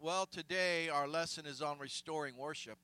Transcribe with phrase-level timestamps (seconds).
[0.00, 2.78] Well, today our lesson is on restoring worship.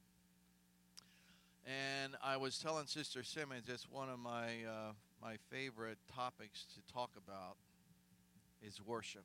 [1.64, 6.92] And I was telling Sister Simmons it's one of my uh, my favorite topics to
[6.92, 7.54] talk about
[8.60, 9.22] is worship.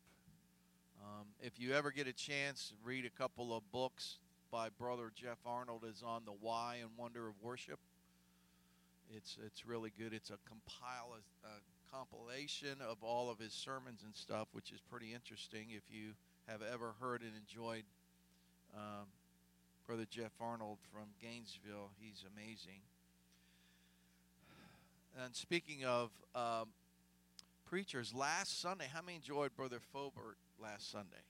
[1.02, 4.19] Um, if you ever get a chance, read a couple of books
[4.51, 7.79] by Brother Jeff Arnold is on the why and wonder of worship.
[9.10, 10.13] It's it's really good.
[10.13, 11.51] It's a compile a, a
[11.92, 15.69] compilation of all of his sermons and stuff, which is pretty interesting.
[15.71, 16.13] If you
[16.50, 17.84] have ever heard and enjoyed
[18.76, 19.05] um,
[19.86, 22.82] Brother Jeff Arnold from Gainesville, he's amazing.
[25.23, 26.70] And speaking of um,
[27.66, 31.23] preachers, last Sunday, how many enjoyed Brother Fobert last Sunday?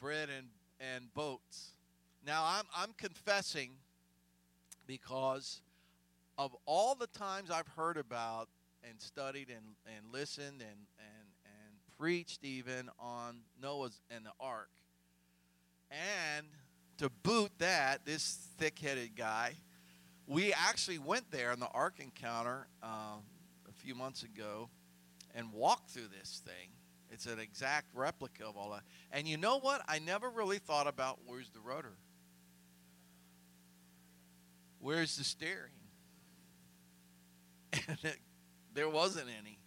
[0.00, 0.48] Bread and
[0.80, 1.70] and boats.
[2.26, 3.70] Now I'm I'm confessing
[4.86, 5.60] because
[6.36, 8.48] of all the times I've heard about
[8.88, 11.13] and studied and, and listened and, and, and
[11.98, 14.70] preached even on Noah's and the ark.
[15.90, 16.46] And
[16.98, 19.54] to boot that, this thick headed guy,
[20.26, 23.16] we actually went there in the ark encounter uh,
[23.68, 24.70] a few months ago
[25.34, 26.70] and walked through this thing.
[27.10, 28.82] It's an exact replica of all that.
[29.12, 29.82] And you know what?
[29.86, 31.96] I never really thought about where's the rudder?
[34.80, 35.70] Where's the steering?
[37.88, 38.18] And it
[38.72, 39.58] there wasn't any.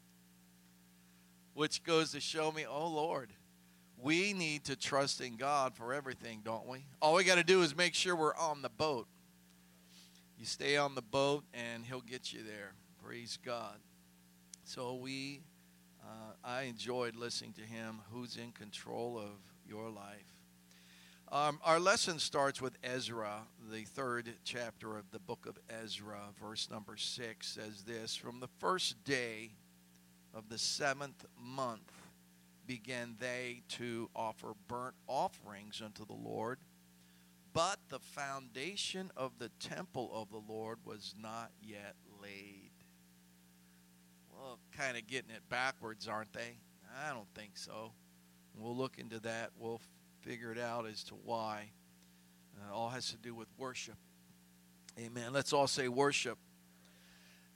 [1.58, 3.34] Which goes to show me, oh Lord,
[4.00, 6.86] we need to trust in God for everything, don't we?
[7.02, 9.08] All we got to do is make sure we're on the boat.
[10.38, 12.74] You stay on the boat, and He'll get you there.
[13.04, 13.80] Praise God.
[14.66, 15.42] So we,
[16.04, 20.32] uh, I enjoyed listening to Him, who's in control of your life.
[21.32, 26.20] Um, our lesson starts with Ezra, the third chapter of the book of Ezra.
[26.40, 29.54] Verse number six says this From the first day
[30.34, 31.92] of the seventh month
[32.66, 36.60] began they to offer burnt offerings unto the Lord,
[37.54, 42.72] but the foundation of the temple of the Lord was not yet laid.
[44.32, 46.58] Well, kind of getting it backwards, aren't they?
[47.04, 47.94] I don't think so.
[48.56, 49.52] We'll look into that.
[49.58, 49.82] We'll
[50.22, 51.72] figure it out as to why.
[52.58, 53.98] Uh, all has to do with worship.
[55.00, 55.32] Amen.
[55.32, 56.38] Let's all say worship.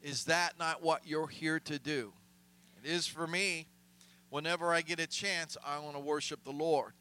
[0.01, 2.13] Is that not what you're here to do?
[2.83, 3.67] It is for me.
[4.29, 6.93] Whenever I get a chance, I want to worship the Lord.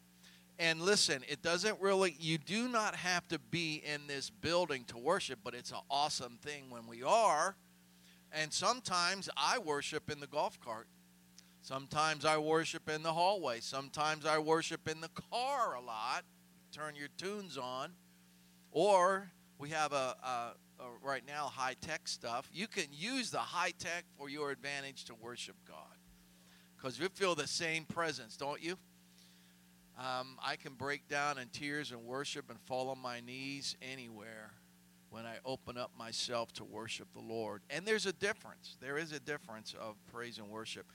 [0.58, 4.98] And listen, it doesn't really, you do not have to be in this building to
[4.98, 7.56] worship, but it's an awesome thing when we are.
[8.32, 10.86] And sometimes I worship in the golf cart.
[11.62, 13.60] Sometimes I worship in the hallway.
[13.60, 16.24] Sometimes I worship in the car a lot.
[16.72, 17.92] Turn your tunes on.
[18.70, 22.48] Or we have a, a, a right now high tech stuff.
[22.52, 25.76] You can use the high tech for your advantage to worship God.
[26.76, 28.76] Because you feel the same presence, don't you?
[29.98, 34.52] Um, I can break down in tears and worship and fall on my knees anywhere
[35.10, 37.62] when I open up myself to worship the Lord.
[37.68, 38.76] And there's a difference.
[38.80, 40.86] There is a difference of praise and worship.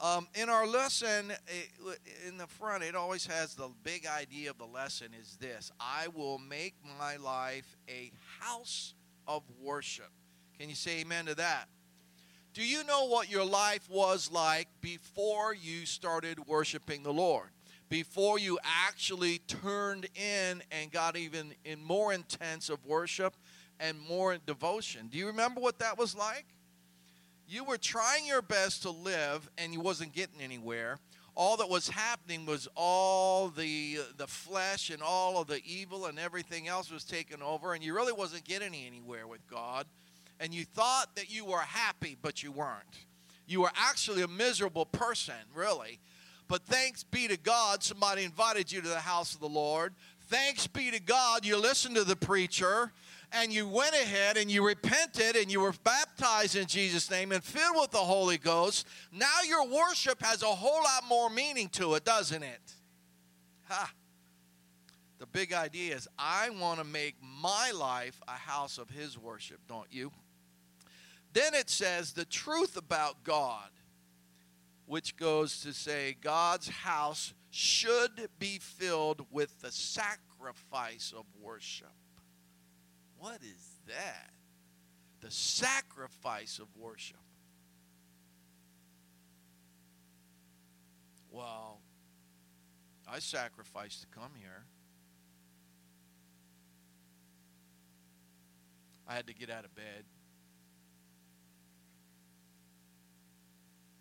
[0.00, 1.98] Um, in our lesson, it,
[2.28, 6.08] in the front, it always has the big idea of the lesson is this I
[6.14, 8.94] will make my life a house
[9.26, 10.10] of worship.
[10.58, 11.68] Can you say amen to that?
[12.54, 17.48] Do you know what your life was like before you started worshiping the Lord?
[17.88, 23.34] Before you actually turned in and got even in more intense of worship
[23.80, 25.08] and more devotion.
[25.08, 26.46] Do you remember what that was like?
[27.52, 30.98] you were trying your best to live and you wasn't getting anywhere
[31.34, 36.18] all that was happening was all the the flesh and all of the evil and
[36.18, 39.86] everything else was taken over and you really wasn't getting anywhere with god.
[40.40, 43.06] And you thought that you were happy but you weren't.
[43.46, 45.98] You were actually a miserable person really.
[46.48, 49.94] But thanks be to god somebody invited you to the house of the lord.
[50.28, 52.92] Thanks be to god you listened to the preacher
[53.32, 57.42] and you went ahead and you repented and you were baptized in Jesus' name and
[57.42, 61.94] filled with the Holy Ghost, now your worship has a whole lot more meaning to
[61.94, 62.74] it, doesn't it?
[63.68, 63.92] Ha.
[65.18, 69.60] The big idea is I want to make my life a house of His worship,
[69.68, 70.10] don't you?
[71.32, 73.70] Then it says the truth about God,
[74.84, 81.92] which goes to say God's house should be filled with the sacrifice of worship.
[83.22, 84.32] What is that?
[85.20, 87.20] The sacrifice of worship.
[91.30, 91.78] Well,
[93.06, 94.64] I sacrificed to come here.
[99.06, 100.04] I had to get out of bed.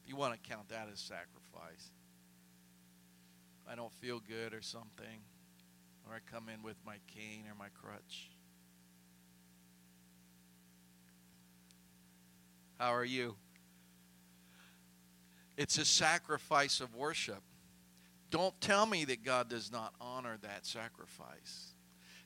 [0.07, 1.91] You want to count that as sacrifice,
[3.69, 5.21] I don't feel good or something.
[6.09, 8.31] or I come in with my cane or my crutch.
[12.81, 13.35] How are you?
[15.55, 17.43] It's a sacrifice of worship.
[18.31, 21.75] Don't tell me that God does not honor that sacrifice.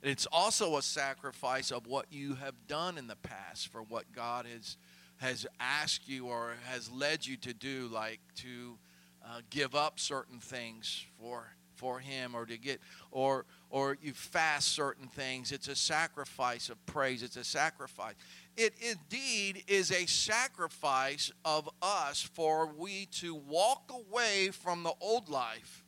[0.01, 4.45] It's also a sacrifice of what you have done in the past for what God
[4.45, 4.77] has
[5.17, 8.77] has asked you or has led you to do, like to
[9.25, 12.81] uh, give up certain things for for Him, or to get
[13.11, 15.51] or or you fast certain things.
[15.51, 17.23] It's a sacrifice of praise.
[17.23, 18.15] It's a sacrifice.
[18.57, 25.29] It indeed is a sacrifice of us for we to walk away from the old
[25.29, 25.83] life.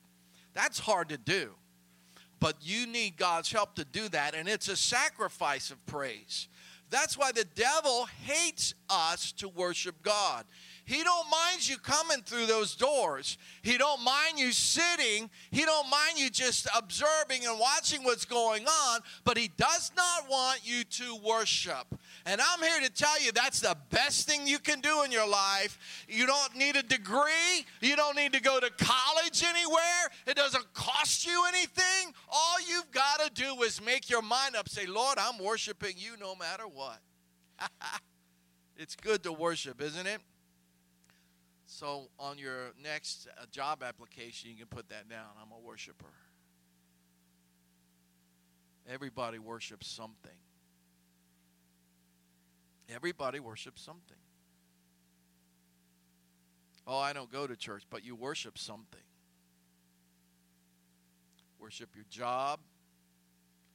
[0.53, 1.51] That's hard to do.
[2.39, 6.47] But you need God's help to do that, and it's a sacrifice of praise.
[6.89, 10.45] That's why the devil hates us to worship God.
[10.87, 13.37] He don't mind you coming through those doors.
[13.61, 15.29] He don't mind you sitting.
[15.51, 20.29] He don't mind you just observing and watching what's going on, but he does not
[20.29, 21.93] want you to worship.
[22.25, 25.27] And I'm here to tell you that's the best thing you can do in your
[25.27, 26.05] life.
[26.07, 27.65] You don't need a degree.
[27.81, 30.07] You don't need to go to college anywhere.
[30.25, 32.13] It doesn't cost you anything.
[32.31, 34.69] All you've got to do is make your mind up.
[34.69, 36.99] Say, Lord, I'm worshiping you no matter what.
[38.77, 40.21] it's good to worship, isn't it?
[41.67, 45.27] So on your next uh, job application, you can put that down.
[45.39, 46.05] I'm a worshiper.
[48.89, 50.31] Everybody worships something.
[52.89, 54.17] Everybody worships something.
[56.87, 59.01] Oh, I don't go to church, but you worship something.
[61.59, 62.61] Worship your job.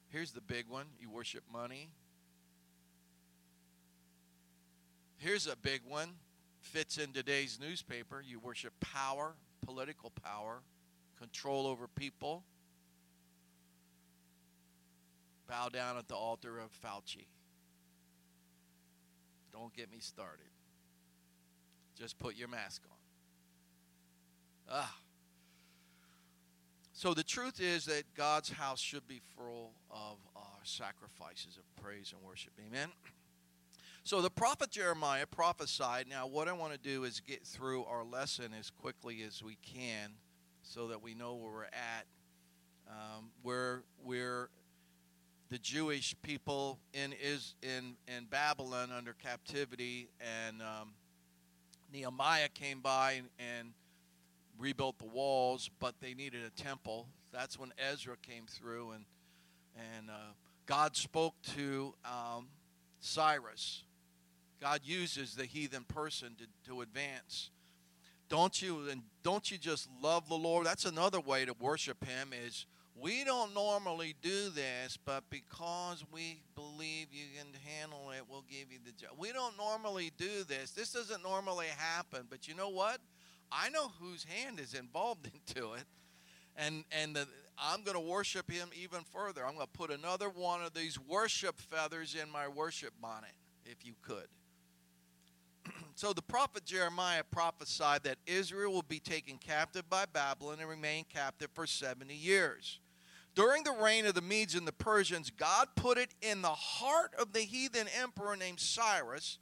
[0.09, 1.91] Here's the big one you worship money.
[5.19, 6.15] Here's a big one
[6.63, 8.23] fits in today's newspaper.
[8.27, 10.63] You worship power, political power,
[11.19, 12.45] control over people.
[15.49, 17.27] Bow down at the altar of Fauci.
[19.53, 20.47] Don't get me started.
[21.99, 22.97] Just put your mask on.
[24.71, 24.97] Ah.
[26.93, 32.13] So the truth is that God's house should be full of uh, sacrifices of praise
[32.15, 32.53] and worship.
[32.67, 32.89] Amen.
[34.05, 36.07] So the prophet Jeremiah prophesied.
[36.09, 39.57] Now, what I want to do is get through our lesson as quickly as we
[39.63, 40.11] can
[40.63, 42.07] so that we know where we're at.
[42.89, 44.49] Um, where we're
[45.51, 50.95] the Jewish people in is in in Babylon under captivity, and um,
[51.93, 53.69] Nehemiah came by and, and,
[54.59, 57.07] rebuilt the walls, but they needed a temple.
[57.33, 59.05] That's when Ezra came through, and
[59.77, 60.33] and uh,
[60.67, 62.49] God spoke to um,
[63.01, 63.85] Cyrus,
[64.63, 67.51] God uses the heathen person to, to advance.
[68.29, 70.65] Don't you and don't you just love the Lord?
[70.65, 72.65] That's another way to worship him is
[72.95, 78.71] we don't normally do this, but because we believe you can handle it, we'll give
[78.71, 79.11] you the job.
[79.19, 80.71] We don't normally do this.
[80.71, 82.99] This doesn't normally happen, but you know what?
[83.51, 85.85] I know whose hand is involved into it.
[86.57, 87.27] And and the,
[87.59, 89.45] I'm going to worship him even further.
[89.45, 93.35] I'm going to put another one of these worship feathers in my worship bonnet,
[93.67, 94.29] if you could.
[95.95, 101.05] So the prophet Jeremiah prophesied that Israel will be taken captive by Babylon and remain
[101.13, 102.81] captive for 70 years.
[103.35, 107.15] During the reign of the Medes and the Persians, God put it in the heart
[107.19, 109.39] of the heathen emperor named Cyrus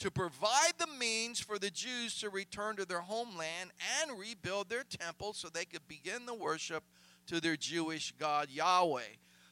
[0.00, 3.70] to provide the means for the Jews to return to their homeland
[4.00, 6.84] and rebuild their temple so they could begin the worship
[7.26, 9.02] to their Jewish God Yahweh.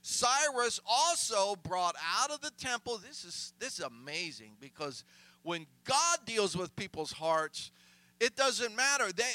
[0.02, 5.02] Cyrus also brought out of the temple this is this is amazing because
[5.46, 7.70] when God deals with people's hearts,
[8.18, 9.12] it doesn't matter.
[9.12, 9.30] They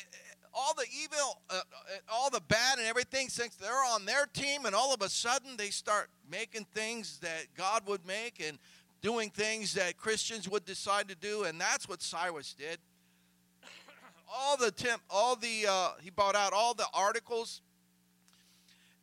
[0.54, 1.62] all the evil, uh, uh,
[2.12, 5.56] all the bad and everything, since they're on their team, and all of a sudden
[5.56, 8.60] they start making things that God would make and
[9.02, 12.80] doing things that Christians would decide to do, and that's what Cyrus did.
[14.30, 17.62] all the temp, all the uh, he bought out all the articles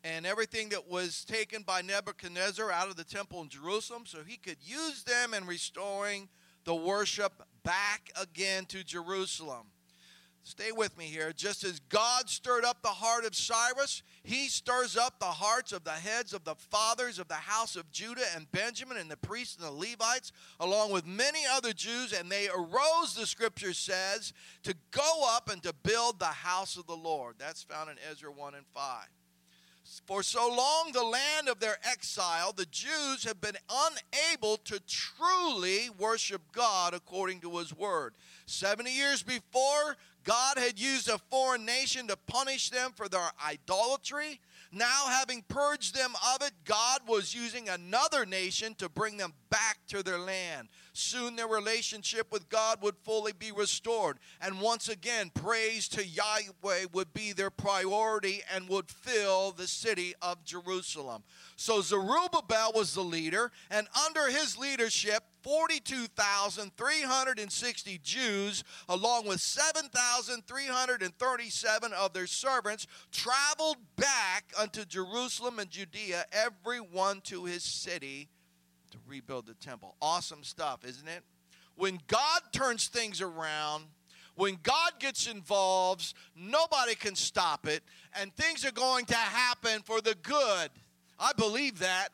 [0.04, 4.36] and everything that was taken by Nebuchadnezzar out of the temple in Jerusalem, so he
[4.36, 6.28] could use them in restoring
[6.68, 7.32] the worship
[7.64, 9.68] back again to Jerusalem.
[10.42, 11.32] Stay with me here.
[11.34, 15.84] Just as God stirred up the heart of Cyrus, he stirs up the hearts of
[15.84, 19.56] the heads of the fathers of the house of Judah and Benjamin and the priests
[19.56, 24.75] and the Levites, along with many other Jews, and they arose, the scripture says, to
[24.90, 27.37] go up and to build the house of the Lord.
[27.38, 29.06] That's found in Ezra 1 and 5.
[30.07, 35.90] For so long, the land of their exile, the Jews have been unable to truly
[35.99, 38.14] worship God according to his word.
[38.47, 44.40] 70 years before, God had used a foreign nation to punish them for their idolatry.
[44.73, 49.78] Now, having purged them of it, God was using another nation to bring them back
[49.88, 50.68] to their land.
[50.99, 54.19] Soon their relationship with God would fully be restored.
[54.40, 60.14] And once again, praise to Yahweh would be their priority and would fill the city
[60.21, 61.23] of Jerusalem.
[61.55, 72.12] So Zerubbabel was the leader, and under his leadership, 42,360 Jews, along with 7,337 of
[72.12, 78.28] their servants, traveled back unto Jerusalem and Judea, every one to his city
[78.90, 79.97] to rebuild the temple.
[80.00, 81.23] Awesome stuff, isn't it?
[81.76, 83.85] When God turns things around,
[84.35, 87.83] when God gets involved, nobody can stop it,
[88.21, 90.71] and things are going to happen for the good.
[91.18, 92.09] I believe that.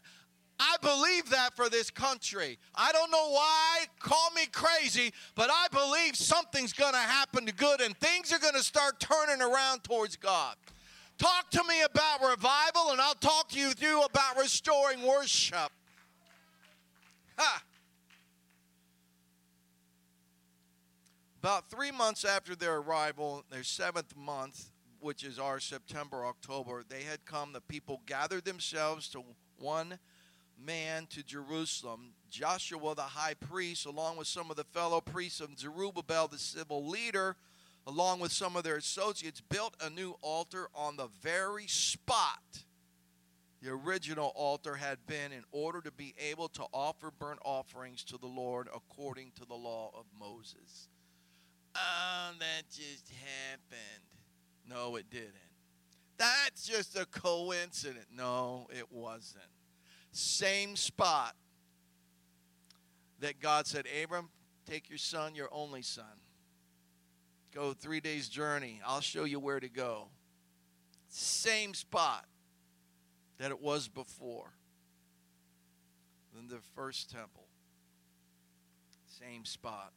[0.58, 2.58] I believe that for this country.
[2.74, 7.52] I don't know why, call me crazy, but I believe something's going to happen to
[7.52, 10.54] good and things are going to start turning around towards God.
[11.18, 15.72] Talk to me about revival and I'll talk to you through about restoring worship.
[17.36, 17.62] Ha!
[21.40, 27.02] About three months after their arrival, their seventh month, which is our September, October, they
[27.02, 27.52] had come.
[27.52, 29.22] The people gathered themselves to
[29.58, 29.98] one
[30.58, 32.14] man to Jerusalem.
[32.30, 36.88] Joshua the high priest, along with some of the fellow priests of Zerubbabel, the civil
[36.88, 37.36] leader,
[37.86, 42.63] along with some of their associates, built a new altar on the very spot
[43.64, 48.18] the original altar had been in order to be able to offer burnt offerings to
[48.18, 50.88] the Lord according to the law of Moses.
[51.74, 54.04] Oh, that just happened.
[54.68, 55.32] No, it didn't.
[56.18, 58.06] That's just a coincidence.
[58.14, 59.44] No, it wasn't.
[60.12, 61.34] Same spot
[63.20, 64.28] that God said, Abram,
[64.66, 66.04] take your son, your only son.
[67.54, 68.82] Go three days' journey.
[68.86, 70.08] I'll show you where to go.
[71.08, 72.26] Same spot
[73.38, 74.52] that it was before.
[76.38, 77.46] In the first temple.
[79.06, 79.92] Same spot.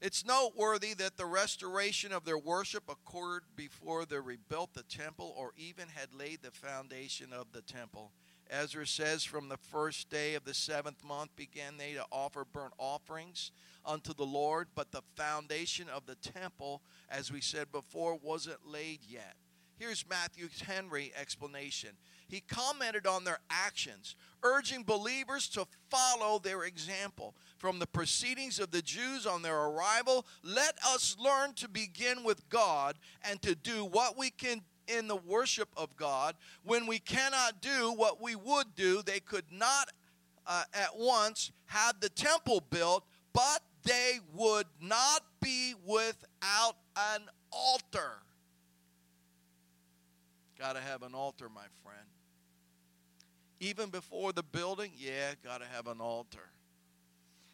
[0.00, 5.52] It's noteworthy that the restoration of their worship occurred before they rebuilt the temple or
[5.56, 8.12] even had laid the foundation of the temple.
[8.50, 12.74] Ezra says, From the first day of the seventh month began they to offer burnt
[12.78, 13.52] offerings
[13.86, 19.00] unto the Lord, but the foundation of the temple, as we said before, wasn't laid
[19.08, 19.36] yet.
[19.82, 21.88] Here's Matthew Henry explanation.
[22.28, 27.34] He commented on their actions, urging believers to follow their example.
[27.58, 32.48] From the proceedings of the Jews on their arrival, let us learn to begin with
[32.48, 32.94] God
[33.28, 36.36] and to do what we can in the worship of God.
[36.62, 39.88] When we cannot do what we would do, they could not
[40.46, 48.20] uh, at once have the temple built, but they would not be without an altar.
[50.62, 52.06] Got to have an altar, my friend.
[53.58, 56.50] Even before the building, yeah, got to have an altar.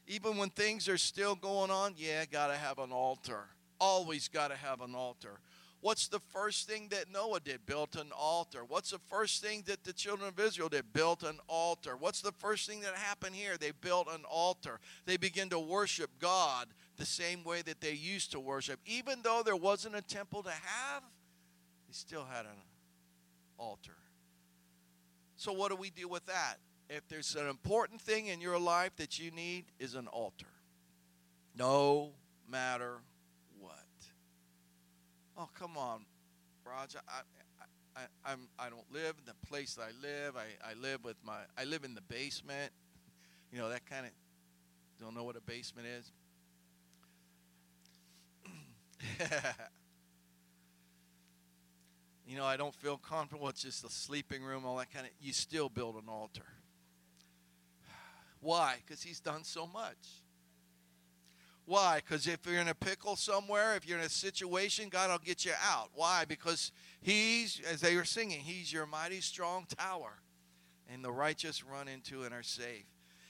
[0.07, 3.47] Even when things are still going on, yeah, got to have an altar.
[3.81, 5.41] Always got to have an altar.
[5.81, 7.65] What's the first thing that Noah did?
[7.65, 8.63] Built an altar.
[8.69, 10.93] What's the first thing that the children of Israel did?
[10.93, 11.97] Built an altar.
[11.97, 13.57] What's the first thing that happened here?
[13.57, 14.81] They built an altar.
[15.07, 18.81] They began to worship God the same way that they used to worship.
[18.85, 21.03] Even though there wasn't a temple to have,
[21.87, 22.51] they still had an
[23.59, 23.97] altar.
[25.37, 26.57] So, what do we do with that?
[26.91, 30.47] If there's an important thing in your life that you need, is an altar.
[31.55, 32.13] No
[32.51, 32.99] matter
[33.61, 33.75] what.
[35.37, 36.07] Oh, come on,
[36.65, 37.01] Roger.
[37.09, 37.21] I,
[37.97, 40.37] I, I'm, I don't live in the place that I live.
[40.37, 42.73] I, I live with my, I live in the basement.
[43.53, 44.13] You know, that kind of,
[45.01, 46.11] don't know what a basement is.
[52.29, 53.49] you know, I don't feel comfortable.
[53.49, 55.13] It's just a sleeping room, all that kind of.
[55.19, 56.45] You still build an altar.
[58.41, 58.77] Why?
[58.85, 59.97] Because He's done so much.
[61.65, 62.01] Why?
[62.05, 65.47] Because if you're in a pickle somewhere, if you're in a situation, God will get
[65.47, 65.89] you out.
[65.95, 66.27] Why?
[66.27, 66.71] Because
[67.01, 70.21] He's, as they were singing, He's your mighty strong tower,
[70.93, 72.85] and the righteous run into and are safe.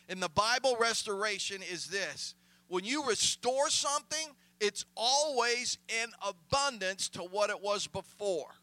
[0.08, 2.34] In the Bible, restoration is this
[2.68, 4.28] when you restore something,
[4.60, 8.54] it's always in abundance to what it was before.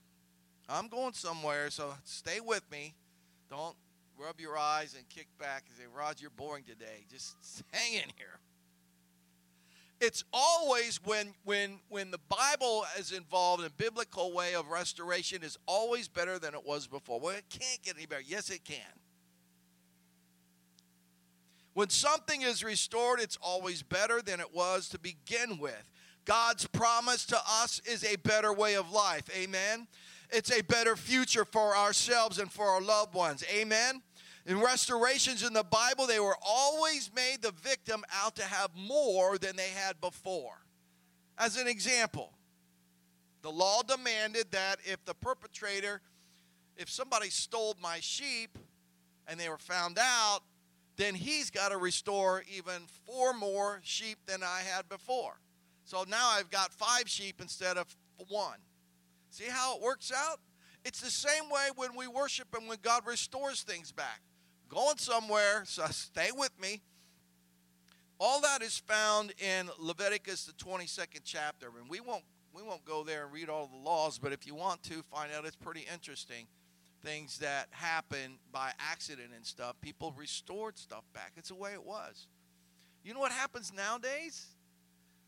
[0.67, 2.95] I'm going somewhere, so stay with me.
[3.49, 3.75] Don't
[4.17, 7.05] rub your eyes and kick back and say, Rod, you're boring today.
[7.11, 7.35] Just
[7.71, 8.39] hang in here.
[10.01, 15.41] It's always when when when the Bible is involved in a biblical way of restoration
[15.41, 17.19] is always better than it was before.
[17.19, 18.23] Well, it can't get any better.
[18.25, 18.77] Yes, it can.
[21.73, 25.91] When something is restored, it's always better than it was to begin with.
[26.25, 29.29] God's promise to us is a better way of life.
[29.35, 29.87] Amen.
[30.31, 33.43] It's a better future for ourselves and for our loved ones.
[33.53, 34.01] Amen.
[34.45, 39.37] In restorations in the Bible, they were always made the victim out to have more
[39.37, 40.61] than they had before.
[41.37, 42.31] As an example,
[43.41, 46.01] the law demanded that if the perpetrator,
[46.77, 48.57] if somebody stole my sheep
[49.27, 50.41] and they were found out,
[50.97, 55.39] then he's got to restore even four more sheep than I had before.
[55.83, 57.95] So now I've got five sheep instead of
[58.29, 58.57] one.
[59.35, 60.39] See how it works out?
[60.85, 64.21] It's the same way when we worship and when God restores things back.
[64.69, 66.81] Going somewhere, so stay with me.
[68.17, 72.23] All that is found in Leviticus the 22nd chapter, and we won't
[72.53, 75.29] we won't go there and read all the laws, but if you want to find
[75.37, 76.47] out, it's pretty interesting.
[77.03, 81.33] Things that happen by accident and stuff, people restored stuff back.
[81.35, 82.27] It's the way it was.
[83.03, 84.54] You know what happens nowadays?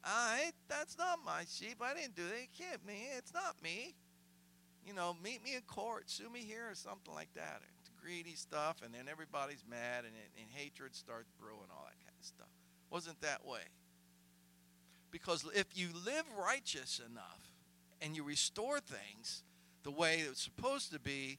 [0.04, 1.82] I that's not my sheep.
[1.82, 2.44] I didn't do it.
[2.44, 3.08] It can't me.
[3.18, 3.96] It's not me.
[4.86, 7.62] You know, meet me in court, sue me here, or something like that.
[7.82, 12.16] It's greedy stuff, and then everybody's mad, and, and hatred starts brewing, all that kind
[12.18, 12.48] of stuff.
[12.90, 13.68] Wasn't that way.
[15.12, 17.42] Because if you live righteous enough
[18.02, 19.44] and you restore things
[19.84, 21.38] the way it's supposed to be,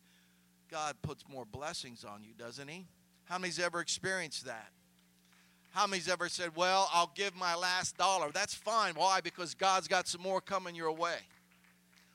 [0.71, 2.87] God puts more blessings on you, doesn't He?
[3.25, 4.71] How many's ever experienced that?
[5.71, 8.31] How many's ever said, Well, I'll give my last dollar?
[8.33, 8.95] That's fine.
[8.95, 9.21] Why?
[9.21, 11.19] Because God's got some more coming your way.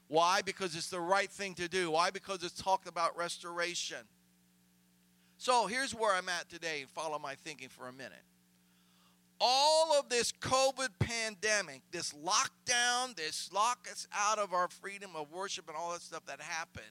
[0.07, 0.41] Why?
[0.41, 1.91] Because it's the right thing to do.
[1.91, 2.10] Why?
[2.12, 3.98] Because it's talked about restoration.
[5.38, 6.86] So here's where I'm at today.
[6.93, 8.24] Follow my thinking for a minute.
[9.39, 15.31] All of this COVID pandemic, this lockdown, this lock us out of our freedom of
[15.31, 16.86] worship and all that stuff that happened,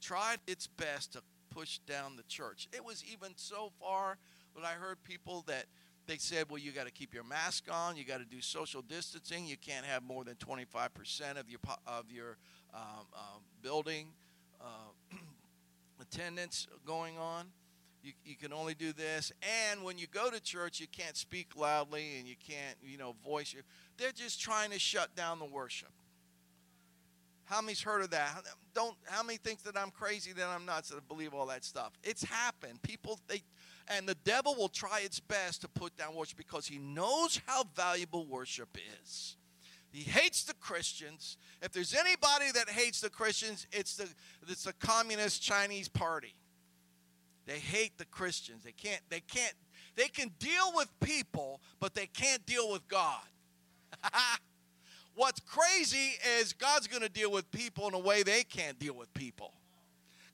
[0.00, 2.68] tried its best to push down the church.
[2.72, 4.16] It was even so far
[4.54, 5.66] but I heard people that
[6.06, 8.82] they said, well, you got to keep your mask on, you got to do social
[8.82, 12.36] distancing, you can't have more than 25% of your of your
[12.74, 14.08] um, um, building
[14.60, 15.16] uh,
[16.00, 17.46] attendance going on.
[18.02, 19.32] You, you can only do this,
[19.70, 23.14] and when you go to church, you can't speak loudly and you can't, you know,
[23.24, 23.62] voice your.
[23.96, 25.88] They're just trying to shut down the worship.
[27.46, 28.42] How many's heard of that?
[28.74, 28.96] Don't.
[29.06, 30.32] How many think that I'm crazy?
[30.32, 30.92] That I'm nuts?
[30.94, 31.92] I believe all that stuff?
[32.02, 32.82] It's happened.
[32.82, 33.42] People they
[33.88, 37.64] and the devil will try its best to put down worship because he knows how
[37.74, 39.36] valuable worship is.
[39.92, 41.36] He hates the Christians.
[41.62, 44.08] If there's anybody that hates the Christians, it's the
[44.48, 46.34] it's the communist Chinese party.
[47.46, 48.64] They hate the Christians.
[48.64, 49.54] They can't they can't
[49.94, 53.22] they can deal with people, but they can't deal with God.
[55.14, 58.94] What's crazy is God's going to deal with people in a way they can't deal
[58.94, 59.54] with people.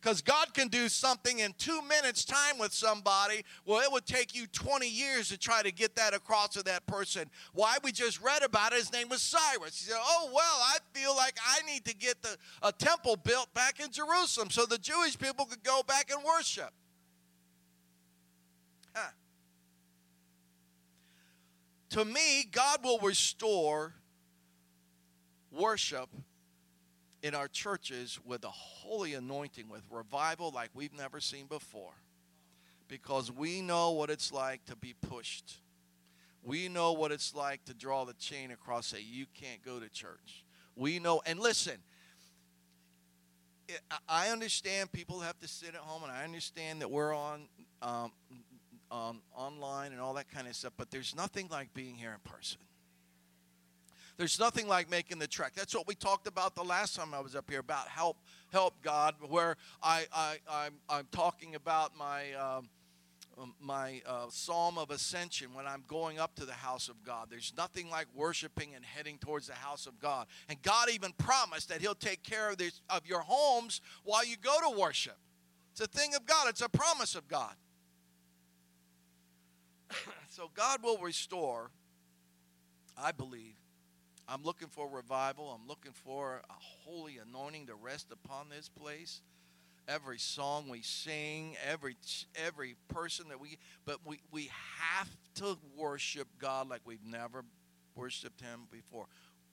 [0.01, 3.45] Because God can do something in two minutes' time with somebody.
[3.67, 6.87] Well, it would take you 20 years to try to get that across to that
[6.87, 7.29] person.
[7.53, 7.77] Why?
[7.85, 8.79] We just read about it.
[8.79, 9.79] His name was Cyrus.
[9.79, 13.53] He said, Oh, well, I feel like I need to get the, a temple built
[13.53, 16.71] back in Jerusalem so the Jewish people could go back and worship.
[18.95, 19.11] Huh.
[21.91, 23.95] To me, God will restore
[25.53, 26.09] worship
[27.23, 31.93] in our churches with a holy anointing, with revival like we've never seen before.
[32.89, 35.61] Because we know what it's like to be pushed.
[36.43, 39.89] We know what it's like to draw the chain across, say, you can't go to
[39.89, 40.45] church.
[40.75, 41.77] We know, and listen,
[44.09, 47.43] I understand people have to sit at home, and I understand that we're on,
[47.83, 48.13] um,
[48.91, 52.33] on online and all that kind of stuff, but there's nothing like being here in
[52.33, 52.59] person.
[54.21, 55.53] There's nothing like making the trek.
[55.57, 58.19] That's what we talked about the last time I was up here about help,
[58.53, 62.35] help God, where I, I, I'm, I'm talking about my.
[62.35, 62.69] Um,
[63.41, 67.29] um, my uh, psalm of ascension when I'm going up to the house of God.
[67.31, 70.27] There's nothing like worshiping and heading towards the house of God.
[70.51, 74.37] And God even promised that He'll take care of, this, of your homes while you
[74.37, 75.17] go to worship.
[75.73, 77.55] It's a thing of God, it's a promise of God.
[80.29, 81.71] so God will restore,
[82.99, 83.55] I believe,
[84.33, 85.49] I'm looking for revival.
[85.51, 89.23] I'm looking for a holy anointing to rest upon this place.
[89.89, 91.97] Every song we sing, every
[92.47, 97.45] every person that we but we we have to worship God like we've never
[97.97, 99.07] worshiped him before.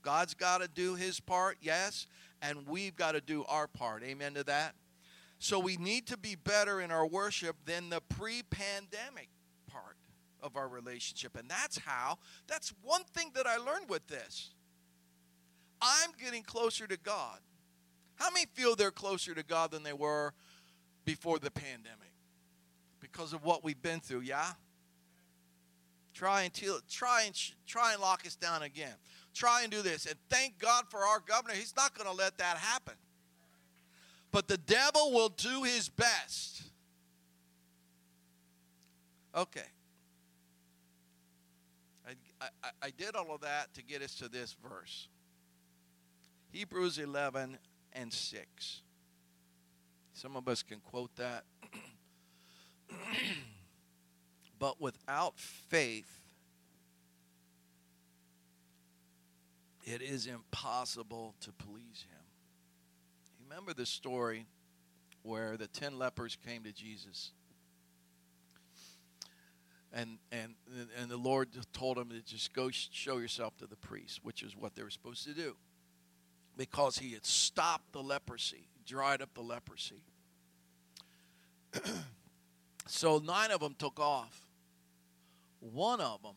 [0.03, 2.05] God's got to do his part, yes,
[2.43, 4.03] and we've got to do our part.
[4.03, 4.75] Amen to that.
[5.39, 9.29] So we need to be better in our worship than the pre-pandemic
[9.71, 9.97] part
[10.41, 11.35] of our relationship.
[11.37, 14.51] And that's how, that's one thing that I learned with this.
[15.81, 17.39] I'm getting closer to God.
[18.15, 20.33] How many feel they're closer to God than they were
[21.05, 22.13] before the pandemic?
[22.99, 24.53] Because of what we've been through, yeah?
[26.13, 26.53] Try and
[26.89, 28.95] try and try and lock us down again.
[29.35, 30.07] Try and do this.
[30.07, 31.53] And thank God for our governor.
[31.53, 32.95] He's not going to let that happen.
[34.31, 36.63] But the devil will do his best.
[39.35, 39.61] Okay.
[42.07, 45.07] I, I, I did all of that to get us to this verse
[46.57, 47.59] Hebrews 11
[47.93, 48.81] and 6.
[50.13, 51.43] Some of us can quote that.
[54.57, 56.19] but without faith,
[59.85, 62.25] it is impossible to please him.
[63.47, 64.47] Remember the story
[65.21, 67.33] where the 10 lepers came to Jesus?
[69.93, 70.55] And, and,
[70.99, 74.57] and the Lord told them to just go show yourself to the priest, which is
[74.57, 75.55] what they were supposed to do.
[76.57, 80.03] Because he had stopped the leprosy, dried up the leprosy.
[82.87, 84.47] so nine of them took off.
[85.59, 86.35] One of them,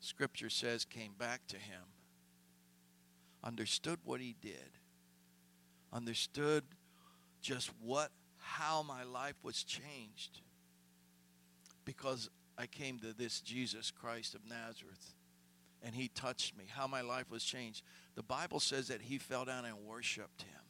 [0.00, 1.82] scripture says, came back to him,
[3.42, 4.78] understood what he did,
[5.92, 6.64] understood
[7.40, 10.40] just what, how my life was changed
[11.84, 15.14] because I came to this Jesus Christ of Nazareth
[15.82, 17.82] and he touched me, how my life was changed.
[18.14, 20.62] The Bible says that he fell down and worshiped him.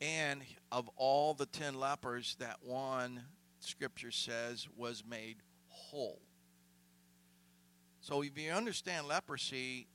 [0.00, 3.22] And of all the 10 lepers, that one,
[3.60, 5.36] scripture says, was made
[5.68, 6.20] whole.
[8.00, 9.86] So if you understand leprosy,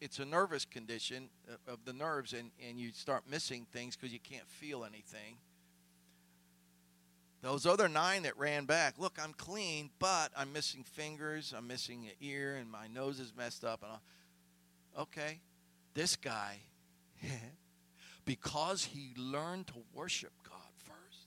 [0.00, 1.30] it's a nervous condition
[1.66, 5.36] of the nerves, and, and you start missing things because you can't feel anything.
[7.44, 12.06] Those other nine that ran back, look, I'm clean, but I'm missing fingers, I'm missing
[12.06, 13.82] an ear, and my nose is messed up.
[13.82, 15.40] And I'll, okay,
[15.92, 16.60] this guy
[18.24, 21.26] because he learned to worship God first.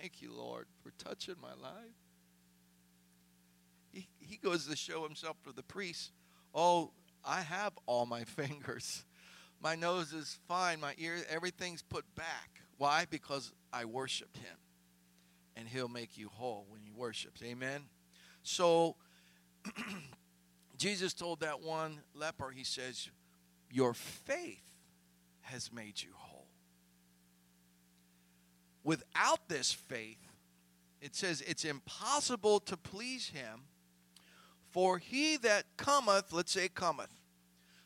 [0.00, 1.92] Thank you, Lord, for touching my life.
[3.92, 6.12] He, he goes to show himself to the priest.
[6.54, 9.04] Oh, I have all my fingers.
[9.62, 10.80] My nose is fine.
[10.80, 12.62] My ear, everything's put back.
[12.78, 13.04] Why?
[13.10, 14.56] Because I worshiped him.
[15.56, 17.32] And he'll make you whole when you worship.
[17.42, 17.82] Amen.
[18.42, 18.96] So
[20.76, 23.08] Jesus told that one leper, he says,
[23.70, 24.64] Your faith
[25.42, 26.48] has made you whole.
[28.82, 30.18] Without this faith,
[31.00, 33.62] it says it's impossible to please him.
[34.70, 37.14] For he that cometh, let's say cometh,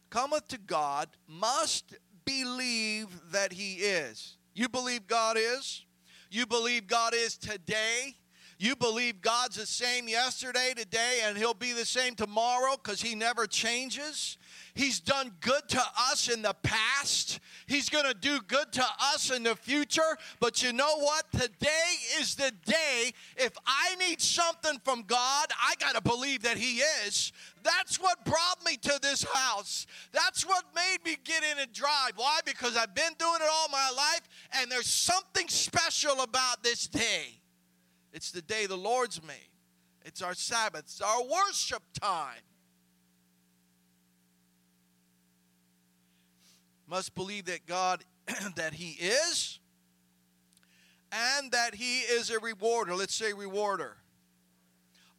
[0.09, 4.39] cometh to God must believe that he is.
[4.55, 5.85] You believe God is?
[6.31, 8.15] You believe God is today?
[8.59, 13.15] You believe God's the same yesterday, today, and He'll be the same tomorrow because He
[13.15, 14.37] never changes?
[14.75, 17.41] He's done good to us in the past.
[17.67, 20.17] He's going to do good to us in the future.
[20.41, 21.31] But you know what?
[21.33, 23.13] Today is the day.
[23.37, 27.33] If I need something from God, I got to believe that He is.
[27.63, 29.87] That's what brought me to this house.
[30.13, 32.13] That's what made me get in and drive.
[32.17, 32.39] Why?
[32.45, 37.41] Because I've been doing it all my life, and there's something special about this day.
[38.13, 39.51] It's the day the Lord's made.
[40.05, 40.85] It's our Sabbath.
[40.85, 42.41] It's our worship time.
[46.89, 48.03] must believe that God,
[48.57, 49.59] that He is,
[51.13, 52.95] and that He is a rewarder.
[52.95, 53.97] Let's say rewarder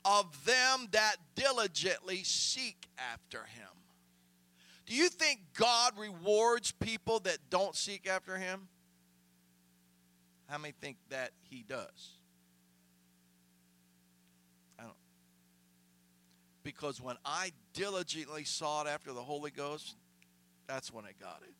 [0.05, 3.67] of them that diligently seek after Him.
[4.85, 8.67] Do you think God rewards people that don't seek after Him?
[10.49, 12.13] How many think that He does?
[14.79, 14.93] I don't.
[16.63, 19.95] Because when I diligently sought after the Holy Ghost,
[20.67, 21.53] that's when I got it.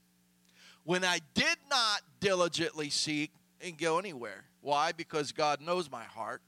[0.84, 4.46] When I did not diligently seek and go anywhere.
[4.62, 4.92] Why?
[4.92, 6.42] Because God knows my heart.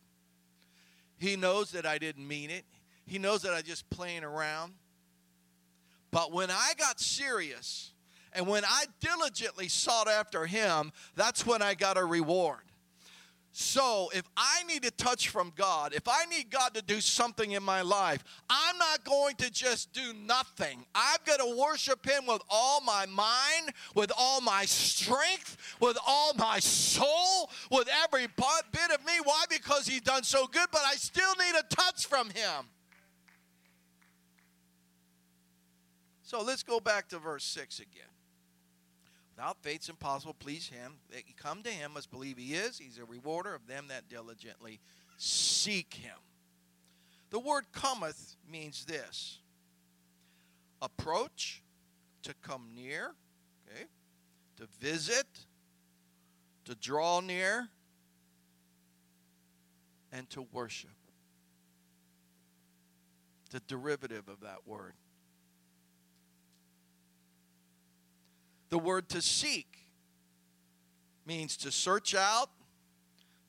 [1.18, 2.66] He knows that I didn't mean it.
[3.06, 4.74] He knows that I just playing around.
[6.10, 7.92] But when I got serious
[8.34, 12.60] and when I diligently sought after him, that's when I got a reward.
[13.54, 17.52] So, if I need a touch from God, if I need God to do something
[17.52, 20.86] in my life, I'm not going to just do nothing.
[20.96, 26.34] I've got to worship Him with all my mind, with all my strength, with all
[26.36, 29.14] my soul, with every bit of me.
[29.22, 29.44] Why?
[29.50, 32.68] Because He's done so good, but I still need a touch from Him.
[36.24, 38.08] So, let's go back to verse 6 again.
[39.36, 40.94] Without faith, it's impossible to please him.
[41.10, 42.78] That you come to him must believe he is.
[42.78, 44.80] He's a rewarder of them that diligently
[45.18, 46.18] seek him.
[47.30, 49.40] The word cometh means this
[50.82, 51.62] approach,
[52.24, 53.14] to come near,
[53.68, 53.86] okay,
[54.58, 55.28] to visit,
[56.66, 57.70] to draw near,
[60.12, 60.90] and to worship.
[63.52, 64.94] The derivative of that word.
[68.72, 69.68] The word to seek
[71.26, 72.50] means to search out,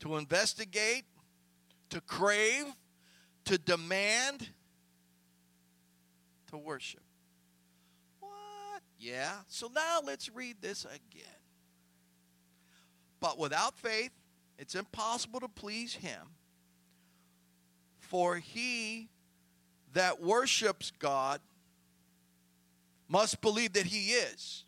[0.01, 1.05] to investigate,
[1.91, 2.67] to crave,
[3.45, 4.49] to demand,
[6.51, 7.05] to worship.
[8.19, 8.83] What?
[8.99, 9.33] Yeah.
[9.47, 11.39] So now let's read this again.
[13.21, 14.11] But without faith,
[14.59, 16.21] it's impossible to please him.
[18.01, 19.09] For he
[19.93, 21.41] that worships God
[23.09, 24.65] must believe that he is,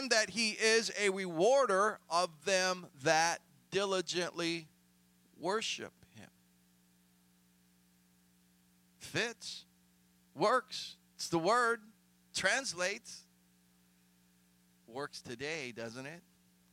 [0.00, 4.66] and that he is a rewarder of them that diligently
[5.38, 6.30] worship him.
[8.98, 9.66] Fits,
[10.34, 11.80] works, it's the word,
[12.34, 13.24] translates.
[14.86, 16.22] Works today, doesn't it?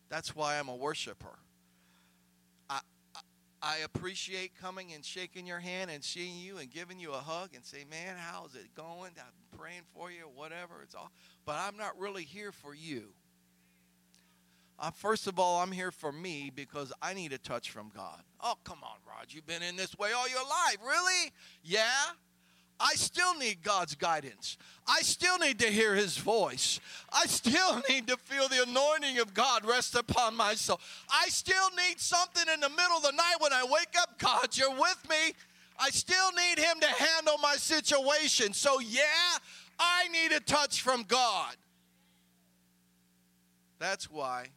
[0.09, 1.37] That's why I'm a worshiper.
[2.69, 2.79] I,
[3.13, 3.19] I,
[3.61, 7.49] I appreciate coming and shaking your hand and seeing you and giving you a hug
[7.53, 9.11] and say, man, how's it going?
[9.57, 10.81] Praying for you, whatever.
[10.83, 11.11] It's all.
[11.45, 13.13] But I'm not really here for you.
[14.79, 18.21] Uh, first of all, I'm here for me because I need a touch from God.
[18.41, 19.27] Oh, come on, Rod.
[19.29, 20.77] You've been in this way all your life.
[20.85, 21.31] Really?
[21.63, 21.91] Yeah?
[22.79, 24.57] I still need God's guidance.
[24.87, 26.79] I still need to hear His voice.
[27.11, 30.79] I still need to feel the anointing of God rest upon my soul.
[31.09, 34.19] I still need something in the middle of the night when I wake up.
[34.19, 35.33] God, you're with me.
[35.79, 38.53] I still need Him to handle my situation.
[38.53, 39.37] So, yeah,
[39.79, 41.55] I need a touch from God.
[43.79, 44.47] That's why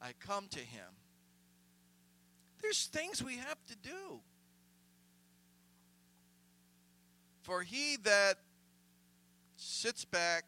[0.00, 0.86] I come to Him.
[2.62, 4.20] There's things we have to do.
[7.42, 8.36] For he that
[9.56, 10.44] sits back,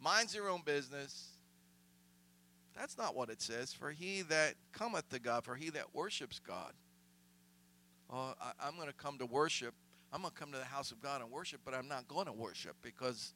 [0.00, 1.28] minds their own business,
[2.74, 3.72] that's not what it says.
[3.74, 6.72] For he that cometh to God, for he that worships God.
[8.12, 9.74] Oh, I, am going to come to worship.
[10.12, 12.26] I'm going to come to the house of God and worship, but I'm not going
[12.26, 13.34] to worship because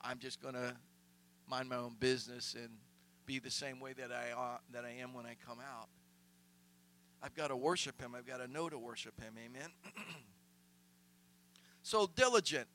[0.00, 0.76] I'm just going to
[1.48, 2.70] mind my own business and
[3.26, 5.88] be the same way that I uh, that I am when I come out.
[7.22, 8.14] I've got to worship Him.
[8.16, 9.34] I've got to know to worship Him.
[9.44, 9.70] Amen.
[11.82, 12.68] so diligent.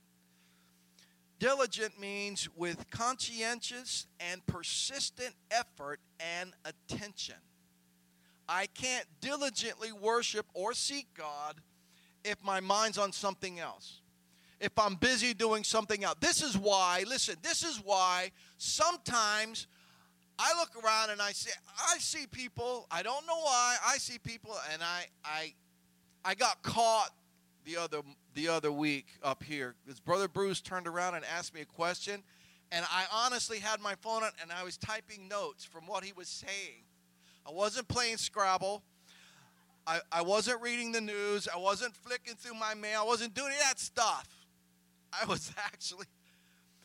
[1.39, 7.35] Diligent means with conscientious and persistent effort and attention.
[8.49, 11.61] I can't diligently worship or seek God
[12.23, 14.01] if my mind's on something else.
[14.59, 16.15] If I'm busy doing something else.
[16.19, 19.67] This is why, listen, this is why sometimes
[20.39, 21.51] I look around and I see
[21.93, 25.53] I see people, I don't know why, I see people and I I
[26.25, 27.11] I got caught
[27.65, 28.01] the other
[28.33, 29.75] the other week up here.
[29.85, 32.23] His brother Bruce turned around and asked me a question
[32.71, 36.13] and I honestly had my phone on and I was typing notes from what he
[36.13, 36.83] was saying.
[37.47, 38.83] I wasn't playing Scrabble.
[39.85, 41.47] I, I wasn't reading the news.
[41.53, 43.01] I wasn't flicking through my mail.
[43.03, 44.27] I wasn't doing that stuff.
[45.13, 46.07] I was actually.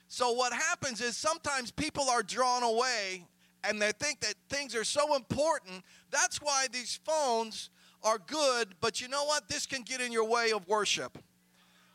[0.07, 3.27] So, what happens is sometimes people are drawn away
[3.65, 5.83] and they think that things are so important.
[6.11, 7.71] That's why these phones
[8.05, 9.49] are good, but you know what?
[9.49, 11.19] This can get in your way of worship.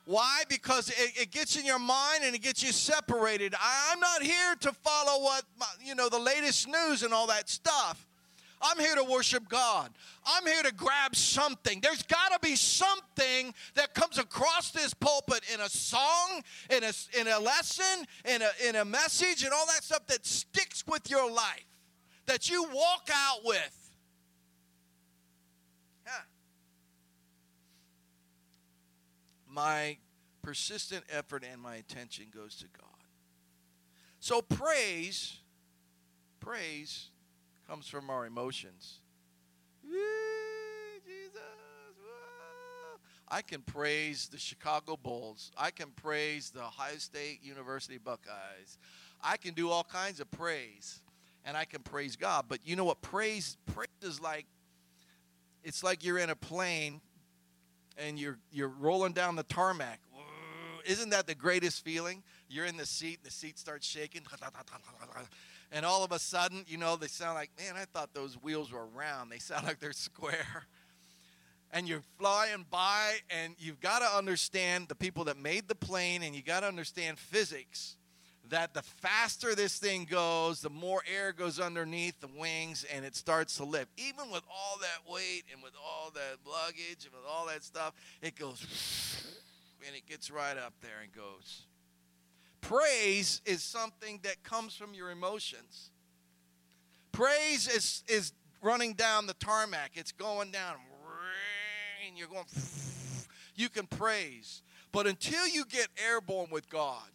[0.06, 0.44] Why?
[0.48, 3.54] Because it, it, gets in your mind and it gets you separated.
[3.56, 5.44] I, I'm not here to follow what,
[5.84, 8.08] you know, the latest news and all that stuff.
[8.62, 9.92] I'm here to worship God.
[10.26, 11.80] I'm here to grab something.
[11.82, 16.92] There's got to be something that comes across this pulpit in a song, in a,
[17.20, 21.10] in a lesson, in a, in a message, and all that stuff that sticks with
[21.10, 21.66] your life,
[22.26, 23.84] that you walk out with.
[29.50, 29.98] My
[30.44, 32.86] persistent effort and my attention goes to God.
[34.20, 35.38] So praise,
[36.40, 37.10] praise
[37.68, 39.00] comes from our emotions.
[39.84, 41.42] Jesus.
[43.30, 45.52] I can praise the Chicago Bulls.
[45.58, 48.78] I can praise the Ohio State University Buckeyes.
[49.22, 51.02] I can do all kinds of praise.
[51.44, 52.46] And I can praise God.
[52.48, 53.02] But you know what?
[53.02, 54.46] Praise praise is like
[55.64, 57.02] it's like you're in a plane
[57.98, 60.00] and you're you're rolling down the tarmac.
[60.86, 62.24] Isn't that the greatest feeling?
[62.50, 64.22] You're in the seat, and the seat starts shaking
[65.72, 68.72] and all of a sudden, you know, they sound like, man, I thought those wheels
[68.72, 69.32] were round.
[69.32, 70.66] They sound like they're square.
[71.72, 76.24] And you're flying by, and you've got to understand the people that made the plane,
[76.24, 77.98] and you got to understand physics.
[78.50, 83.18] That the faster this thing goes, the more air goes underneath the wings, and it
[83.18, 83.92] starts to lift.
[83.98, 87.94] Even with all that weight and with all that luggage and with all that stuff,
[88.22, 88.66] it goes
[89.86, 91.67] and it gets right up there and goes.
[92.62, 95.92] Praise is something that comes from your emotions.
[97.12, 100.76] Praise is, is running down the tarmac, it's going down,
[102.06, 102.46] and you're going,
[103.56, 104.62] you can praise.
[104.92, 107.10] But until you get airborne with God,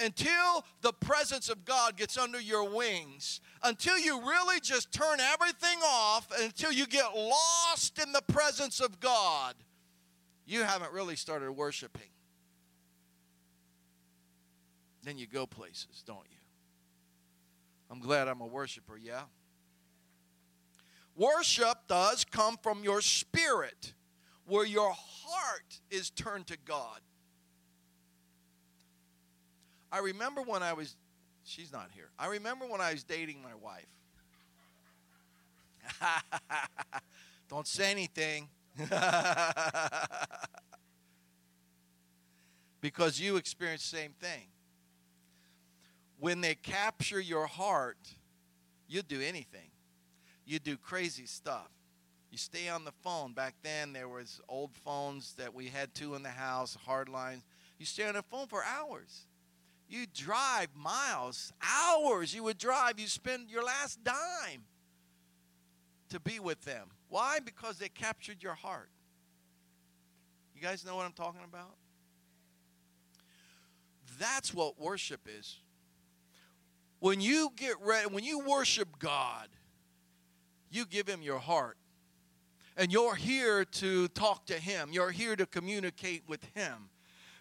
[0.00, 5.78] until the presence of God gets under your wings, until you really just turn everything
[5.84, 9.54] off, until you get lost in the presence of God,
[10.44, 12.11] you haven't really started worshiping.
[15.02, 16.36] Then you go places, don't you?
[17.90, 19.22] I'm glad I'm a worshiper, yeah?
[21.14, 23.92] Worship does come from your spirit,
[24.46, 27.00] where your heart is turned to God.
[29.90, 30.96] I remember when I was,
[31.44, 32.08] she's not here.
[32.18, 33.84] I remember when I was dating my wife.
[37.50, 38.48] Don't say anything.
[42.80, 44.46] because you experience the same thing.
[46.22, 47.98] When they capture your heart,
[48.86, 49.72] you do anything.
[50.46, 51.66] You do crazy stuff.
[52.30, 53.32] You stay on the phone.
[53.32, 57.42] Back then, there was old phones that we had two in the house, hard lines.
[57.76, 59.26] You stay on the phone for hours.
[59.88, 62.32] You drive miles, hours.
[62.32, 63.00] You would drive.
[63.00, 64.62] You spend your last dime
[66.10, 66.86] to be with them.
[67.08, 67.40] Why?
[67.40, 68.90] Because they captured your heart.
[70.54, 71.74] You guys know what I'm talking about?
[74.20, 75.58] That's what worship is.
[77.02, 79.48] When you get ready, when you worship God,
[80.70, 81.76] you give Him your heart.
[82.76, 86.90] And you're here to talk to Him, you're here to communicate with Him.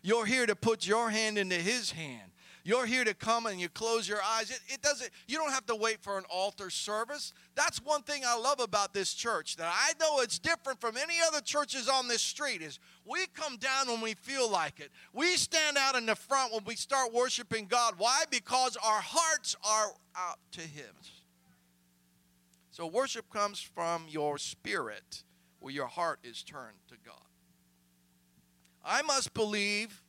[0.02, 2.31] You're here to put your hand into His hand.
[2.64, 4.52] You're here to come and you close your eyes.
[4.52, 7.34] It, it, doesn't, you don't have to wait for an altar service.
[7.56, 11.16] That's one thing I love about this church that I know it's different from any
[11.28, 14.92] other churches on this street is we come down when we feel like it.
[15.12, 17.96] We stand out in the front when we start worshiping God.
[17.98, 18.24] Why?
[18.30, 20.94] Because our hearts are out to Him.
[22.70, 25.24] So worship comes from your spirit
[25.60, 27.16] where your heart is turned to God.
[28.84, 30.02] I must believe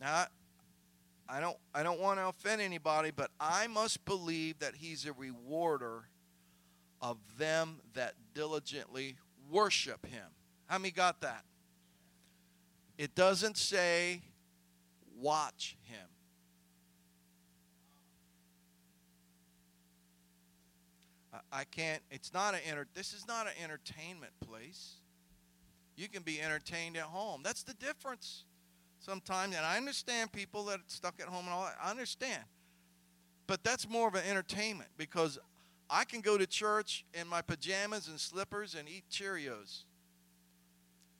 [0.00, 0.26] now
[1.28, 5.12] I don't I don't want to offend anybody, but I must believe that he's a
[5.12, 6.08] rewarder
[7.00, 9.16] of them that diligently
[9.50, 10.26] worship him.
[10.66, 11.44] How many got that?
[12.98, 14.22] It doesn't say
[15.18, 16.06] watch him.
[21.50, 24.96] I can't it's not an enter this is not an entertainment place.
[25.96, 27.40] You can be entertained at home.
[27.42, 28.44] That's the difference
[29.04, 31.76] sometimes, and I understand people that are stuck at home and all that.
[31.82, 32.42] I understand.
[33.46, 35.38] But that's more of an entertainment because
[35.90, 39.84] I can go to church in my pajamas and slippers and eat Cheerios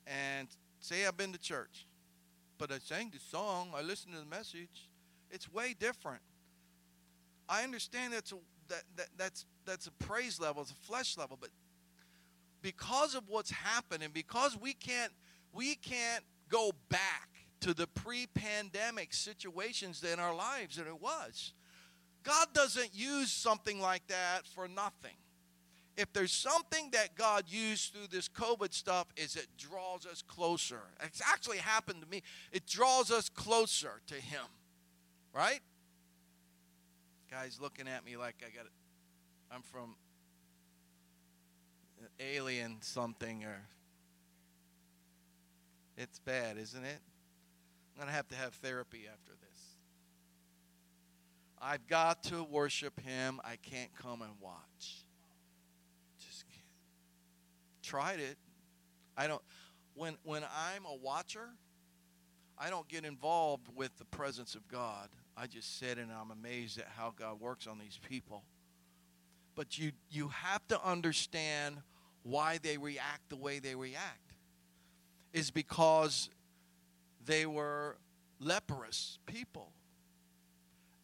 [0.06, 0.48] and
[0.80, 1.86] say I've been to church.
[2.56, 4.88] But I sang the song, I listened to the message.
[5.30, 6.22] It's way different.
[7.48, 8.36] I understand that's a,
[8.68, 11.50] that, that, that's, that's a praise level, it's a flesh level, but
[12.62, 15.12] because of what's happened and because we can't,
[15.52, 17.28] we can't go back
[17.64, 21.54] to the pre pandemic situations in our lives than it was.
[22.22, 25.16] God doesn't use something like that for nothing.
[25.96, 30.80] If there's something that God used through this COVID stuff is it draws us closer.
[31.04, 32.22] It's actually happened to me.
[32.52, 34.44] It draws us closer to him.
[35.32, 35.60] Right?
[37.30, 38.66] Guys looking at me like I got
[39.50, 39.94] I'm from
[42.20, 43.62] alien something or
[45.96, 47.00] it's bad, isn't it?
[47.94, 49.60] I'm going to have to have therapy after this.
[51.62, 53.40] I've got to worship Him.
[53.44, 55.04] I can't come and watch.
[56.18, 56.60] Just can't.
[57.82, 58.36] Tried it.
[59.16, 59.42] I don't.
[59.94, 61.48] When when I'm a watcher,
[62.58, 65.08] I don't get involved with the presence of God.
[65.36, 68.42] I just sit and I'm amazed at how God works on these people.
[69.54, 71.76] But you you have to understand
[72.24, 74.34] why they react the way they react.
[75.32, 76.28] Is because
[77.26, 77.96] they were
[78.40, 79.72] leprous people,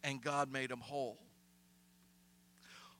[0.03, 1.19] and God made them whole.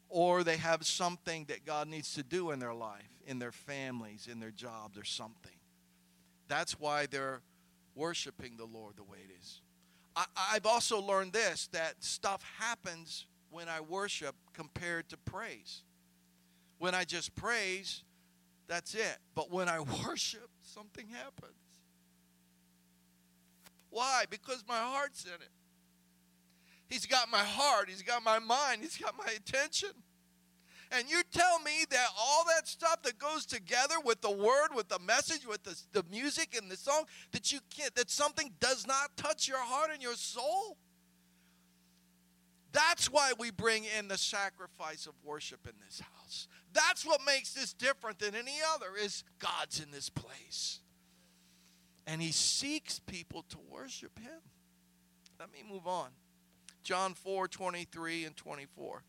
[0.10, 4.28] Or they have something that God needs to do in their life, in their families,
[4.30, 5.52] in their jobs, or something.
[6.48, 7.42] That's why they're
[7.96, 9.62] worshiping the Lord the way it is.
[10.16, 15.84] I, I've also learned this that stuff happens when I worship compared to praise.
[16.78, 18.04] When I just praise,
[18.68, 19.18] that's it.
[19.36, 21.54] But when I worship, something happens.
[23.92, 24.24] Why?
[24.30, 25.52] Because my heart's in it.
[26.90, 29.92] He's got my heart, He's got my mind, He's got my attention.
[30.94, 34.90] And you tell me that all that stuff that goes together with the word, with
[34.90, 38.86] the message, with the, the music and the song, that you can't, that something does
[38.86, 40.78] not touch your heart and your soul?
[42.74, 46.50] That's why we bring in the sacrifice of worship in this house.
[46.74, 50.81] That's what makes this different than any other is God's in this place.
[52.08, 54.40] And he seeks people to worship him.
[55.40, 56.10] Let me move on.
[56.84, 59.04] John 4 23 and 24.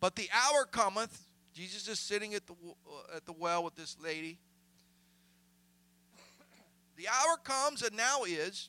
[0.00, 3.96] But the hour cometh, Jesus is sitting at the, uh, at the well with this
[4.02, 4.38] lady.
[6.96, 8.68] The hour comes and now is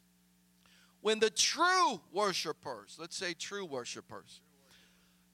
[1.02, 4.42] when the true worshipers, let's say true worshipers,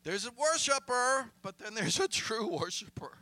[0.03, 3.17] there's a worshiper, but then there's a true worshiper.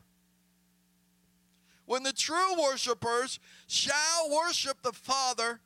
[1.90, 5.60] When the true worshipers shall worship the Father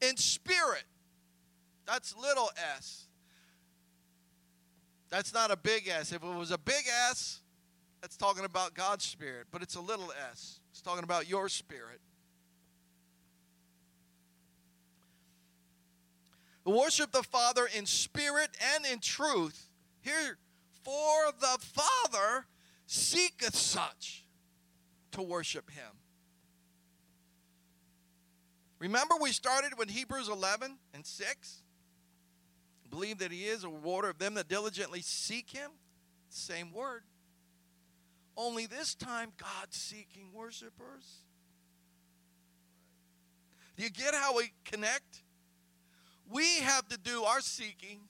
[0.00, 0.84] in spirit.
[1.88, 3.08] That's little s.
[5.08, 6.12] That's not a big S.
[6.12, 7.40] If it was a big S,
[8.00, 10.60] that's talking about God's spirit, but it's a little s.
[10.70, 12.00] It's talking about your spirit.
[16.64, 19.66] Worship the Father in spirit and in truth.
[20.00, 20.38] Here,
[20.84, 22.46] for the Father
[22.86, 24.19] seeketh such
[25.12, 25.92] to worship him.
[28.78, 31.62] Remember, we started with Hebrews 11 and 6?
[32.88, 35.70] Believe that he is a rewarder of them that diligently seek him.
[36.28, 37.02] Same word.
[38.36, 41.24] Only this time, God's seeking worshipers.
[43.76, 45.22] Do you get how we connect?
[46.30, 48.00] We have to do our seeking,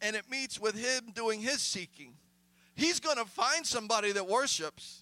[0.00, 2.14] and it meets with him doing his seeking.
[2.74, 4.99] He's going to find somebody that worships.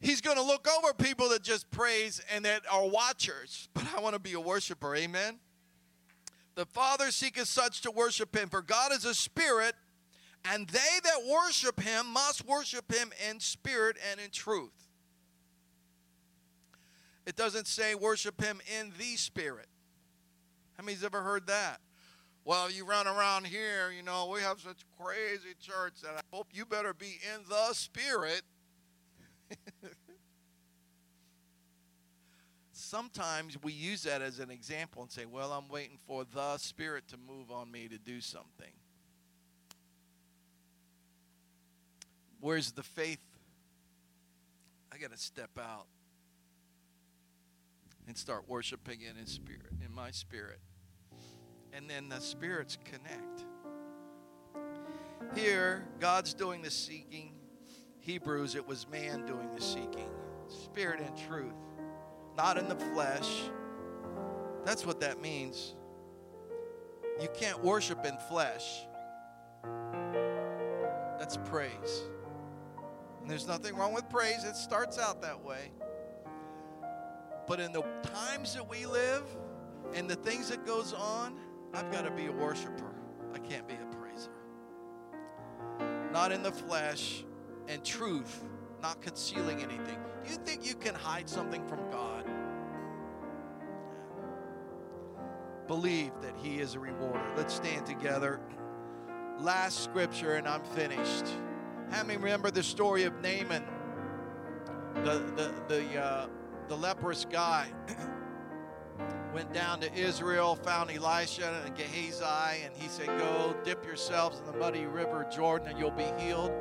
[0.00, 3.68] He's going to look over people that just praise and that are watchers.
[3.74, 4.96] But I want to be a worshiper.
[4.96, 5.38] Amen.
[6.54, 9.74] The Father seeketh such to worship him, for God is a spirit,
[10.44, 14.88] and they that worship him must worship him in spirit and in truth.
[17.26, 19.68] It doesn't say worship him in the spirit.
[20.76, 21.80] How many's ever heard that?
[22.44, 26.48] Well, you run around here, you know, we have such crazy church that I hope
[26.52, 28.42] you better be in the spirit.
[32.72, 37.08] Sometimes we use that as an example and say, well, I'm waiting for the spirit
[37.08, 38.72] to move on me to do something.
[42.40, 43.20] Where's the faith?
[44.92, 45.86] I got to step out
[48.08, 50.60] and start worshiping in spirit, in my spirit
[51.72, 53.44] and then the spirits connect.
[55.34, 57.32] Here, God's doing the seeking.
[58.00, 60.08] Hebrews, it was man doing the seeking.
[60.48, 61.54] Spirit and truth,
[62.36, 63.42] not in the flesh.
[64.64, 65.74] That's what that means.
[67.20, 68.86] You can't worship in flesh.
[71.18, 72.02] That's praise.
[73.20, 75.70] And there's nothing wrong with praise, it starts out that way.
[77.46, 79.24] But in the times that we live
[79.94, 81.36] and the things that goes on,
[81.74, 82.94] I've got to be a worshiper.
[83.34, 84.30] I can't be a praiser.
[86.12, 87.24] Not in the flesh
[87.68, 88.42] and truth,
[88.82, 89.98] not concealing anything.
[90.24, 92.24] Do you think you can hide something from God?
[95.66, 97.22] Believe that He is a rewarder.
[97.36, 98.40] Let's stand together.
[99.38, 101.26] Last scripture, and I'm finished.
[101.90, 103.64] How many remember the story of Naaman,
[104.96, 106.26] the the the uh,
[106.68, 107.72] the leprous guy?
[109.32, 114.46] went down to Israel, found Elisha and Gehazi, and he said, Go dip yourselves in
[114.46, 116.52] the muddy river Jordan and you'll be healed.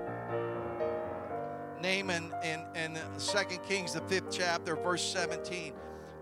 [1.81, 5.73] Naaman in, in 2 Kings, the fifth chapter, verse 17.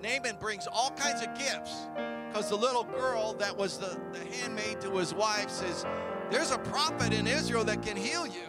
[0.01, 1.87] Naaman brings all kinds of gifts
[2.27, 5.85] because the little girl that was the, the handmaid to his wife says,
[6.29, 8.43] There's a prophet in Israel that can heal you.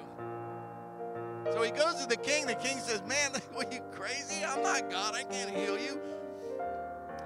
[1.52, 2.46] So he goes to the king.
[2.46, 4.44] The king says, Man, are you crazy?
[4.44, 5.14] I'm not God.
[5.14, 6.00] I can't heal you.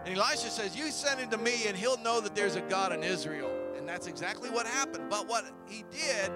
[0.05, 2.93] And Elisha says, You send him to me, and he'll know that there's a God
[2.93, 3.51] in Israel.
[3.77, 5.11] And that's exactly what happened.
[5.11, 6.31] But what he did,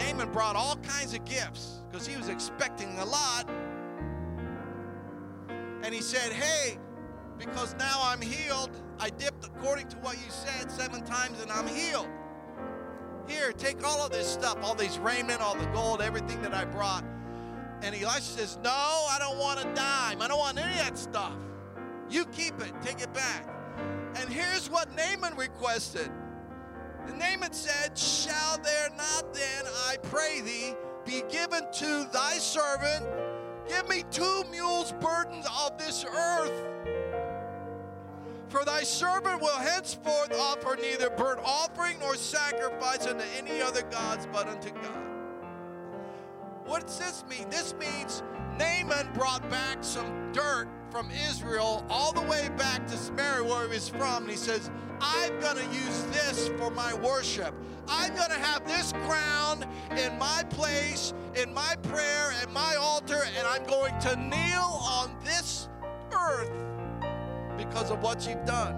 [0.00, 3.48] Naaman brought all kinds of gifts because he was expecting a lot.
[5.82, 6.78] And he said, Hey,
[7.38, 11.66] because now I'm healed, I dipped according to what you said seven times and I'm
[11.66, 12.08] healed.
[13.28, 16.64] Here, take all of this stuff, all these raiment, all the gold, everything that I
[16.64, 17.04] brought.
[17.82, 20.22] And Elisha says, No, I don't want a dime.
[20.22, 21.36] I don't want any of that stuff.
[22.08, 23.46] You keep it, take it back.
[24.16, 26.10] And here's what Naaman requested.
[27.06, 30.74] And Naaman said, Shall there not then, I pray thee,
[31.04, 33.06] be given to thy servant?
[33.68, 36.66] Give me two mules' burdens of this earth.
[38.48, 44.26] For thy servant will henceforth offer neither burnt offering nor sacrifice unto any other gods
[44.32, 45.19] but unto God.
[46.70, 47.50] What does this mean?
[47.50, 48.22] This means
[48.56, 53.74] Naaman brought back some dirt from Israel all the way back to Samaria, where he
[53.74, 54.22] was from.
[54.22, 57.52] And he says, I'm going to use this for my worship.
[57.88, 59.66] I'm going to have this crown
[59.98, 65.16] in my place, in my prayer, and my altar, and I'm going to kneel on
[65.24, 65.68] this
[66.12, 66.52] earth
[67.58, 68.76] because of what you've done.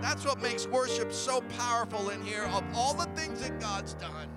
[0.00, 4.28] That's what makes worship so powerful in here of all the things that God's done.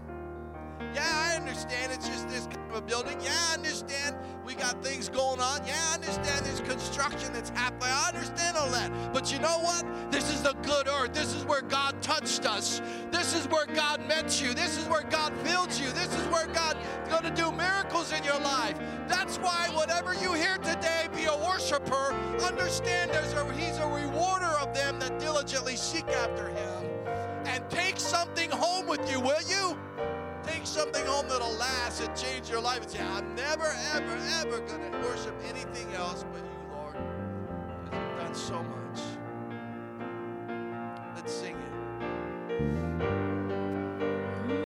[0.97, 3.19] Yeah, I understand it's just this kind of a building.
[3.21, 5.61] Yeah, I understand we got things going on.
[5.63, 7.93] Yeah, I understand there's construction that's happening.
[7.93, 9.13] I understand all that.
[9.13, 9.85] But you know what?
[10.11, 11.13] This is the good earth.
[11.13, 12.81] This is where God touched us.
[13.11, 14.55] This is where God met you.
[14.55, 15.91] This is where God filled you.
[15.91, 16.79] This is where God's
[17.11, 18.79] going to do miracles in your life.
[19.07, 22.11] That's why whatever you hear today, be a worshiper.
[22.41, 26.89] Understand there's a, He's a rewarder of them that diligently seek after Him.
[27.45, 29.77] And take something home with you, will you?
[30.57, 34.59] bring something home that'll last and change your life and say, I'm never, ever, ever
[34.61, 36.95] going to worship anything else but you, Lord,
[37.85, 38.99] because you've done so much.
[41.15, 43.26] Let's sing it.